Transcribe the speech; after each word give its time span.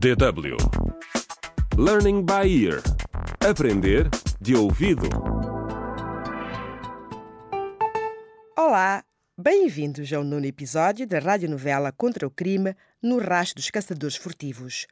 DW 0.00 0.56
Learning 1.76 2.24
by 2.24 2.48
Ear 2.48 2.80
Aprender 3.46 4.08
de 4.40 4.56
ouvido. 4.56 5.06
Olá, 8.56 9.04
bem-vindos 9.36 10.10
ao 10.10 10.24
nono 10.24 10.46
episódio 10.46 11.06
da 11.06 11.18
radionovela 11.18 11.92
Contra 11.92 12.26
o 12.26 12.30
Crime 12.30 12.74
no 13.02 13.18
Rastro 13.18 13.56
dos 13.56 13.68
Caçadores 13.68 14.16
Furtivos. 14.16 14.86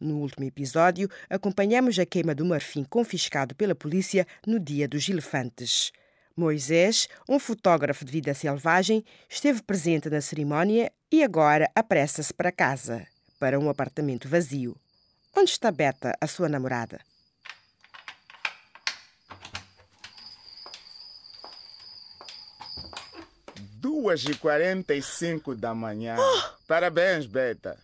No 0.00 0.16
último 0.20 0.46
episódio, 0.46 1.10
acompanhamos 1.28 1.98
a 1.98 2.06
queima 2.06 2.34
do 2.34 2.46
marfim 2.46 2.84
confiscado 2.84 3.54
pela 3.54 3.74
polícia 3.74 4.26
no 4.46 4.58
Dia 4.58 4.88
dos 4.88 5.06
Elefantes. 5.10 5.92
Moisés, 6.34 7.06
um 7.28 7.38
fotógrafo 7.38 8.02
de 8.02 8.12
vida 8.12 8.32
selvagem, 8.32 9.04
esteve 9.28 9.62
presente 9.62 10.08
na 10.08 10.22
cerimónia 10.22 10.90
e 11.12 11.22
agora 11.22 11.70
apressa-se 11.74 12.32
para 12.32 12.50
casa, 12.50 13.06
para 13.44 13.60
um 13.60 13.68
apartamento 13.68 14.26
vazio. 14.26 14.74
Onde 15.36 15.50
está 15.50 15.70
Beta, 15.70 16.16
a 16.18 16.26
sua 16.26 16.48
namorada? 16.48 16.98
Duas 23.74 24.24
e 24.24 24.34
quarenta 24.36 24.94
e 24.94 25.02
cinco 25.02 25.54
da 25.54 25.74
manhã. 25.74 26.16
Parabéns, 26.66 27.26
Beta. 27.26 27.78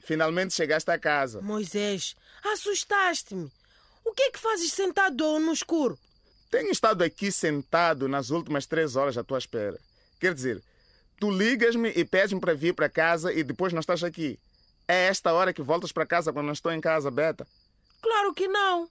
Finalmente 0.00 0.52
chegaste 0.52 0.90
a 0.90 0.98
casa. 0.98 1.40
Moisés, 1.40 2.14
assustaste-me. 2.44 3.50
O 4.04 4.12
que 4.12 4.24
é 4.24 4.30
que 4.30 4.38
fazes 4.38 4.70
sentado 4.70 5.38
no 5.38 5.54
escuro? 5.54 5.98
Tenho 6.50 6.70
estado 6.70 7.02
aqui 7.02 7.32
sentado 7.32 8.06
nas 8.06 8.28
últimas 8.28 8.66
três 8.66 8.96
horas 8.96 9.16
à 9.16 9.24
tua 9.24 9.38
espera. 9.38 9.80
Quer 10.20 10.34
dizer, 10.34 10.62
tu 11.18 11.30
ligas-me 11.30 11.88
e 11.96 12.04
pedes-me 12.04 12.38
para 12.38 12.52
vir 12.52 12.74
para 12.74 12.90
casa 12.90 13.32
e 13.32 13.42
depois 13.42 13.72
não 13.72 13.80
estás 13.80 14.04
aqui. 14.04 14.38
É 14.88 15.08
esta 15.08 15.32
hora 15.32 15.52
que 15.52 15.62
voltas 15.62 15.90
para 15.92 16.06
casa 16.06 16.32
quando 16.32 16.46
não 16.46 16.52
estou 16.52 16.72
em 16.72 16.80
casa, 16.80 17.10
Beta? 17.10 17.46
Claro 18.00 18.32
que 18.32 18.46
não. 18.46 18.88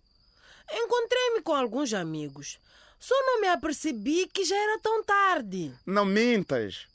Encontrei-me 0.72 1.42
com 1.42 1.54
alguns 1.54 1.94
amigos. 1.94 2.60
Só 3.00 3.16
não 3.26 3.40
me 3.40 3.48
apercebi 3.48 4.28
que 4.28 4.44
já 4.44 4.56
era 4.56 4.80
tão 4.80 5.04
tarde. 5.04 5.74
Não 5.86 6.06
mintas. 6.06 6.88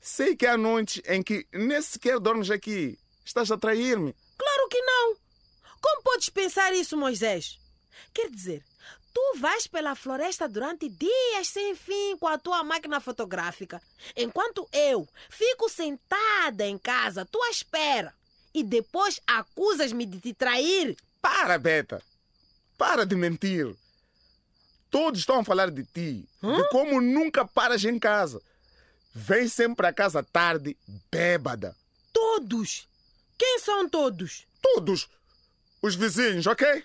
Sei 0.00 0.34
que 0.34 0.46
há 0.46 0.56
noites 0.56 1.02
em 1.06 1.22
que 1.22 1.46
nem 1.52 1.80
sequer 1.82 2.18
dormes 2.18 2.50
aqui. 2.50 2.98
Estás 3.24 3.50
a 3.50 3.58
trair-me. 3.58 4.14
Claro 4.38 4.68
que 4.68 4.80
não. 4.80 5.16
Como 5.80 6.02
podes 6.02 6.30
pensar 6.30 6.72
isso, 6.72 6.96
Moisés? 6.96 7.58
Quer 8.12 8.30
dizer, 8.30 8.62
tu 9.12 9.38
vais 9.38 9.66
pela 9.66 9.94
floresta 9.94 10.48
durante 10.48 10.88
dias 10.88 11.48
sem 11.48 11.74
fim 11.74 12.16
com 12.18 12.26
a 12.26 12.38
tua 12.38 12.62
máquina 12.64 13.00
fotográfica, 13.00 13.80
enquanto 14.16 14.68
eu 14.72 15.08
fico 15.28 15.68
sentada 15.68 16.66
em 16.66 16.78
casa 16.78 17.22
à 17.22 17.24
tua 17.24 17.48
espera 17.50 18.14
e 18.54 18.62
depois 18.62 19.20
acusas-me 19.26 20.06
de 20.06 20.20
te 20.20 20.32
trair? 20.32 20.96
Para, 21.20 21.58
Beta. 21.58 22.02
Para 22.78 23.04
de 23.04 23.16
mentir. 23.16 23.74
Todos 24.90 25.20
estão 25.20 25.40
a 25.40 25.44
falar 25.44 25.70
de 25.70 25.84
ti, 25.84 26.28
de 26.40 26.68
como 26.70 27.00
nunca 27.00 27.46
paras 27.46 27.84
em 27.84 27.98
casa. 27.98 28.40
Vem 29.14 29.48
sempre 29.48 29.86
a 29.86 29.92
casa 29.92 30.22
tarde, 30.22 30.76
bêbada. 31.10 31.76
Todos? 32.12 32.88
Quem 33.36 33.58
são 33.58 33.88
todos? 33.88 34.46
Todos. 34.62 35.08
Os 35.82 35.94
vizinhos, 35.94 36.46
ok? 36.46 36.84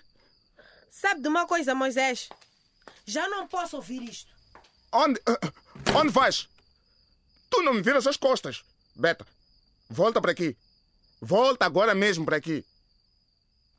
Sabe 0.94 1.22
de 1.22 1.28
uma 1.28 1.46
coisa, 1.46 1.74
Moisés? 1.74 2.28
Já 3.06 3.26
não 3.26 3.48
posso 3.48 3.76
ouvir 3.76 4.02
isto. 4.02 4.30
Onde. 4.92 5.18
ah, 5.26 5.38
Onde 5.98 6.12
vais? 6.12 6.46
Tu 7.48 7.62
não 7.62 7.72
me 7.72 7.80
viras 7.80 8.06
as 8.06 8.18
costas. 8.18 8.62
Beta, 8.94 9.26
volta 9.88 10.20
para 10.20 10.32
aqui. 10.32 10.54
Volta 11.18 11.64
agora 11.64 11.94
mesmo 11.94 12.26
para 12.26 12.36
aqui. 12.36 12.62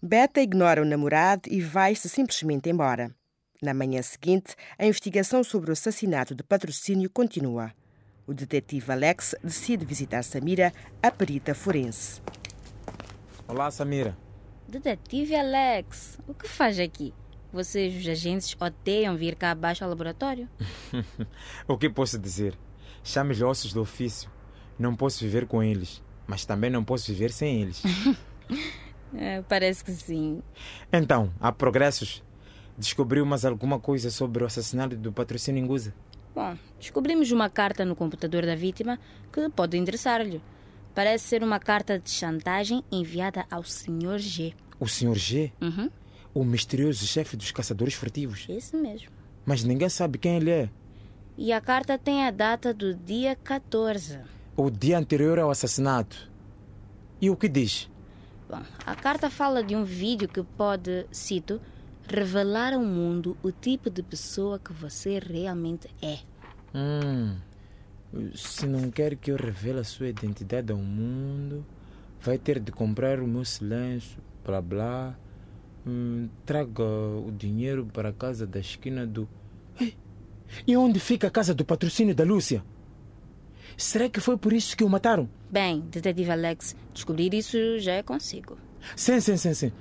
Beta 0.02 0.42
ignora 0.42 0.82
o 0.82 0.86
namorado 0.86 1.44
e 1.52 1.62
vai-se 1.62 2.10
simplesmente 2.10 2.68
embora. 2.68 3.16
Na 3.62 3.76
manhã 3.76 4.02
seguinte, 4.02 4.56
a 4.76 4.86
investigação 4.88 5.44
sobre 5.44 5.70
o 5.70 5.74
assassinato 5.74 6.34
de 6.34 6.42
patrocínio 6.42 7.12
continua. 7.12 7.72
O 8.26 8.34
detetive 8.34 8.92
Alex 8.92 9.36
decide 9.44 9.86
visitar 9.86 10.24
Samira, 10.24 10.74
a 11.02 11.12
perita 11.12 11.54
forense. 11.54 12.20
Olá, 13.48 13.70
Samira. 13.70 14.18
Detetive 14.68 15.36
Alex, 15.36 16.20
o 16.28 16.34
que 16.34 16.48
faz 16.48 16.80
aqui? 16.80 17.14
Vocês, 17.52 17.96
os 17.96 18.08
agentes, 18.08 18.56
odeiam 18.60 19.16
vir 19.16 19.36
cá 19.36 19.52
abaixo 19.52 19.84
ao 19.84 19.90
laboratório? 19.90 20.50
o 21.68 21.78
que 21.78 21.90
posso 21.90 22.18
dizer? 22.18 22.58
Chame-lhe 23.04 23.44
ossos 23.44 23.74
do 23.74 23.82
ofício. 23.82 24.32
Não 24.80 24.96
posso 24.96 25.20
viver 25.20 25.46
com 25.46 25.62
eles, 25.62 26.02
mas 26.26 26.46
também 26.46 26.70
não 26.70 26.84
posso 26.84 27.12
viver 27.12 27.32
sem 27.32 27.62
eles. 27.62 27.84
É, 29.16 29.44
parece 29.44 29.84
que 29.84 29.92
sim. 29.92 30.42
então, 30.92 31.32
há 31.40 31.52
progressos? 31.52 32.24
Descobriu 32.76 33.24
mais 33.24 33.46
alguma 33.46 33.80
coisa 33.80 34.10
sobre 34.10 34.44
o 34.44 34.48
assassinato 34.48 34.96
do 34.96 35.14
patrocínio 35.14 35.64
Nguza? 35.64 35.94
Bom, 36.34 36.58
descobrimos 36.80 37.32
uma 37.32 37.48
carta 37.48 37.86
no 37.86 37.96
computador 37.96 38.44
da 38.44 38.56
vítima 38.56 39.00
que 39.32 39.48
pode 39.50 39.78
interessar-lhe. 39.78 40.42
Parece 40.94 41.26
ser 41.26 41.44
uma 41.44 41.60
carta 41.60 42.00
de 42.00 42.10
chantagem 42.10 42.84
enviada 42.92 43.46
ao 43.50 43.64
Sr. 43.64 44.18
G. 44.20 44.54
O 44.80 44.88
Sr. 44.88 45.16
G? 45.16 45.52
Uhum, 45.62 45.90
O 46.34 46.44
misterioso 46.44 47.06
chefe 47.06 47.36
dos 47.38 47.52
caçadores 47.52 47.94
furtivos. 47.94 48.46
esse 48.50 48.76
mesmo. 48.76 49.10
Mas 49.46 49.64
ninguém 49.64 49.90
sabe 49.90 50.18
quem 50.18 50.38
ele 50.38 50.50
é. 50.52 50.70
E 51.38 51.52
a 51.52 51.60
carta 51.60 51.98
tem 51.98 52.26
a 52.26 52.32
data 52.32 52.74
do 52.74 52.94
dia 52.94 53.36
14. 53.36 54.20
O 54.56 54.70
dia 54.70 54.98
anterior 54.98 55.40
ao 55.40 55.50
assassinato. 55.50 56.30
E 57.20 57.30
o 57.30 57.36
que 57.36 57.48
diz? 57.50 57.90
Bom, 58.50 58.62
a 58.86 58.96
carta 58.96 59.30
fala 59.30 59.64
de 59.64 59.76
um 59.76 59.84
vídeo 59.84 60.28
que 60.28 60.44
pode, 60.44 61.08
cito, 61.12 61.60
revelar 62.08 62.74
ao 62.74 62.82
mundo 62.84 63.36
o 63.42 63.52
tipo 63.52 63.90
de 63.90 64.04
pessoa 64.04 64.60
que 64.60 64.72
você 64.74 65.20
realmente 65.20 65.90
é. 66.02 66.20
Hum. 66.76 67.36
Se 68.36 68.66
não 68.68 68.92
quer 68.92 69.16
que 69.16 69.32
eu 69.32 69.36
revele 69.36 69.80
a 69.80 69.84
sua 69.84 70.08
identidade 70.08 70.72
ao 70.72 70.78
mundo, 70.78 71.66
vai 72.22 72.38
ter 72.38 72.60
de 72.60 72.72
comprar 72.72 73.20
o 73.20 73.28
meu 73.28 73.44
silêncio, 73.44 74.22
blá 74.46 74.62
blá. 74.62 75.16
Hum, 75.86 76.30
traga 76.46 76.84
o 76.84 77.32
dinheiro 77.36 77.86
para 77.92 78.10
a 78.10 78.14
casa 78.14 78.46
da 78.48 78.60
esquina 78.60 79.06
do. 79.06 79.28
Ei, 79.80 79.96
E 80.66 80.78
onde 80.78 81.00
fica 81.00 81.28
a 81.28 81.32
casa 81.32 81.54
do 81.54 81.66
patrocínio 81.66 82.16
da 82.16 82.24
Lúcia? 82.24 82.64
Será 83.76 84.08
que 84.08 84.20
foi 84.20 84.38
por 84.38 84.54
isso 84.54 84.78
que 84.78 84.84
o 84.84 84.90
mataram? 84.90 85.28
Bem, 85.50 85.82
detetive 85.82 86.32
Alex, 86.32 86.76
descobrir 86.94 87.34
isso 87.34 87.80
já 87.80 87.94
é 87.94 88.04
consigo. 88.04 88.58
Sim, 88.96 89.20
sim, 89.20 89.36
sim, 89.38 89.54
sim. 89.54 89.72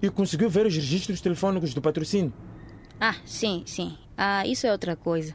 E 0.00 0.08
conseguiu 0.10 0.48
ver 0.48 0.66
os 0.66 0.74
registros 0.74 1.20
telefônicos 1.20 1.74
do 1.74 1.82
patrocínio? 1.82 2.32
Ah, 2.98 3.16
sim, 3.24 3.62
sim. 3.66 3.96
Ah, 4.16 4.46
isso 4.46 4.66
é 4.66 4.72
outra 4.72 4.96
coisa. 4.96 5.34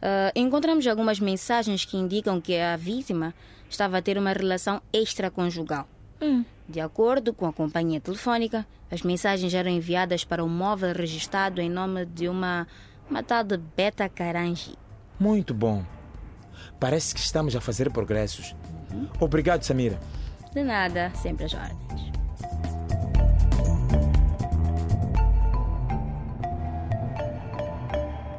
Ah, 0.00 0.32
encontramos 0.34 0.86
algumas 0.86 1.18
mensagens 1.18 1.84
que 1.84 1.96
indicam 1.96 2.40
que 2.40 2.58
a 2.58 2.76
vítima 2.76 3.34
estava 3.68 3.98
a 3.98 4.02
ter 4.02 4.18
uma 4.18 4.32
relação 4.32 4.80
extraconjugal. 4.92 5.88
De 6.66 6.80
acordo 6.80 7.34
com 7.34 7.44
a 7.44 7.52
companhia 7.52 8.00
telefônica, 8.00 8.66
as 8.90 9.02
mensagens 9.02 9.52
eram 9.52 9.70
enviadas 9.70 10.24
para 10.24 10.42
o 10.42 10.48
móvel 10.48 10.94
registrado 10.94 11.60
em 11.60 11.68
nome 11.68 12.06
de 12.06 12.28
uma, 12.28 12.66
uma 13.10 13.22
tal 13.22 13.44
de 13.44 13.58
Beta 13.58 14.08
Carangi. 14.08 14.74
Muito 15.20 15.52
bom. 15.52 15.84
Parece 16.80 17.14
que 17.14 17.20
estamos 17.20 17.54
a 17.54 17.60
fazer 17.60 17.90
progressos. 17.90 18.54
Obrigado, 19.20 19.62
Samira. 19.64 19.98
De 20.54 20.62
nada, 20.62 21.10
sempre 21.16 21.44
às 21.44 21.52
ordens. 21.52 22.12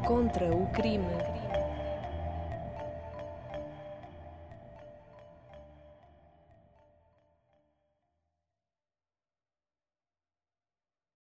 Contra 0.06 0.46
o 0.46 0.66
crime. 0.72 1.35